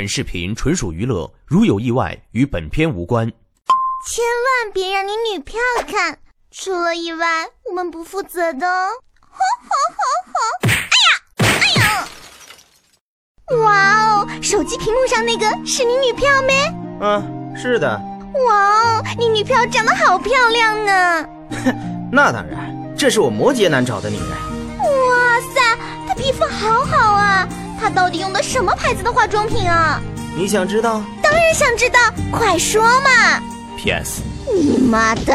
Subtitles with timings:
[0.00, 3.30] 本视频纯属娱乐，如有意外，与本片无关。
[4.08, 6.18] 千万别让你女票看，
[6.50, 8.88] 出了意外，我们不负责的哦。
[9.20, 9.68] 吼吼
[9.98, 10.02] 吼
[10.32, 10.40] 吼！
[10.70, 11.52] 哎呀，哎
[11.82, 12.08] 呀！
[13.62, 16.54] 哇哦，手机屏幕上那个是你女票没？
[17.02, 18.00] 嗯，是的。
[18.46, 21.28] 哇哦，你女票长得好漂亮呢。
[22.10, 24.49] 那当然，这是我摩羯男找的女人。
[27.90, 30.00] 到底用的什么牌子的化妆品啊？
[30.36, 31.02] 你想知道？
[31.22, 31.98] 当然想知道，
[32.30, 33.42] 快说嘛
[33.76, 34.22] ！P.S.
[34.54, 35.34] 你妈的！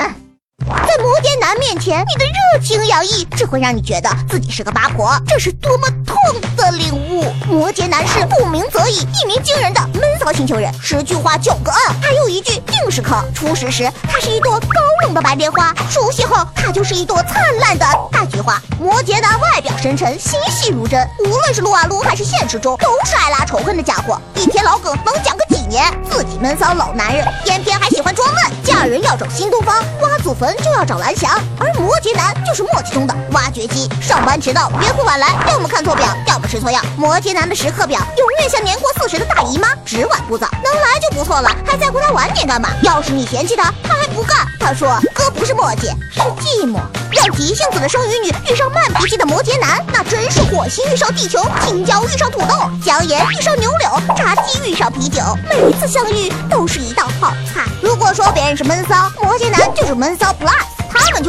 [0.68, 6.16] 在摩羯男面前，你的热情洋溢只会让你觉得自己是个八婆，这是多么痛
[6.56, 7.24] 的领悟！
[7.48, 13.24] 摩羯男是不鸣则已，一鸣惊人的闷高星球人，十句话九个嗯，还有一句定是坑。
[13.32, 18.60] 初识时，他是一朵高冷的白莲花；熟悉后，他就是一朵灿烂的大菊花。
[18.80, 24.20] 摩羯男外表深沉，心细如针，无论是撸啊撸还是现实中，都是爱拉仇恨的家伙。
[24.34, 25.86] 一天老梗能讲个几年？
[26.10, 28.45] 自己闷骚老男人，偏偏还喜欢装嫩。
[28.88, 30.56] 人要找新东方，挖祖坟。
[30.64, 33.90] 就要找蓝翔，而摩羯男就是默契中的挖掘机。
[34.02, 36.82] 上班迟到，约会晚来，要么看错表，要么吃错药。
[36.98, 42.70] 摩羯男的时刻表永远像年过四十的大姨妈，只晚不早，能来就不错了，还在乎他晚点干嘛？
[42.82, 44.38] 要是你嫌弃他，他还不干。
[44.60, 46.80] 他说哥不是磨叽，是寂寞。
[47.12, 55.22] 让急性子的双鱼女遇上慢脾气的摩羯男，那真是火星遇上地球，青椒遇上土豆，姜盐遇上牛柳，炸鸡遇上啤酒。
[55.50, 57.64] 每一次相遇都是一道好菜。
[57.82, 60.75] 如果说别人什么闷骚，魔羯男就是闷骚 plus。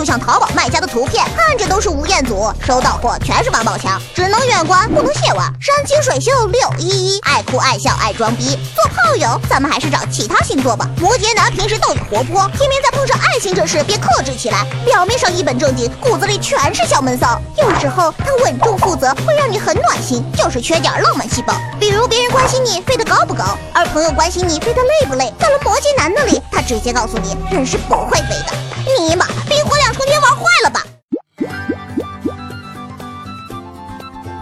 [0.06, 5.52] 像淘宝卖家的图片，看着都是吴彦祖，收到货全是王宝强，只能远观不能亵玩。
[5.60, 10.88] 山清水秀六一一，爱哭爱笑爱装逼，做炮友咱们还是找其他星座吧。
[11.00, 17.40] 摩羯男平时逗你活泼，偏偏在碰上爱情这事便克制起来，表面上一本正经，骨子里全是小闷骚。
[17.58, 21.52] 有时候他稳重负责，会让你很暖心，就是缺点浪漫细胞。
[21.80, 25.34] 比如别人关心你飞得高不高，而朋友关心你飞得累不累。
[25.36, 28.65] 到了摩羯男那里，他直接告诉你人是不会飞的。
[28.86, 29.26] 尼玛！
[29.48, 30.82] 冰火两重天玩坏了吧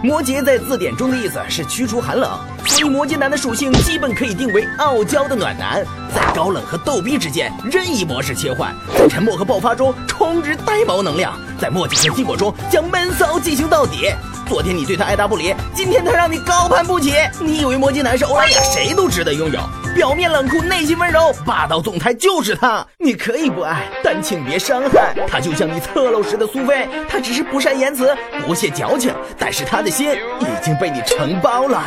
[0.03, 2.29] 摩羯在字典中的意思是驱除寒冷，
[2.67, 5.83] 所以摩羯男的属性基本可以定为傲娇的暖男，
[6.13, 14.11] 在高冷和逗逼之间任意模式切换，在沉默和爆发中充值呆毛能量，在墨迹和寂寞中将闷骚进行到底。
[14.47, 17.13] 昨天你对他爱答不理，今天他让你高攀不起。
[17.41, 19.59] 你以为摩羯男是欧莱雅，谁都值得拥有？
[19.95, 22.85] 表面冷酷，内心温柔，霸道总裁就是他。
[22.99, 25.39] 你可以不爱，但请别伤害他。
[25.39, 31.83] 就像你侧漏时的苏菲，他只是不善言辞，不屑矫情，但是他的心已经被你承包了。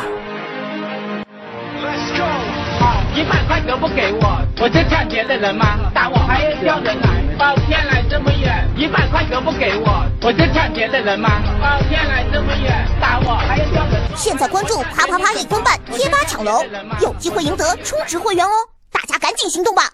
[3.15, 5.91] 一百块都不给我，我是抢劫的人吗？
[5.93, 8.67] 打我还要叫人来，把我骗来这么远。
[8.77, 9.88] 一百块都不给我，
[10.29, 11.41] 我是抢劫的人吗？
[11.59, 13.99] 抱歉来这么远，打我还要叫人。
[14.15, 16.63] 现在关注啪啪啪一分半贴吧抢楼，
[17.01, 18.51] 有机会赢得充值会员哦！
[18.91, 19.89] 大家赶紧行动吧！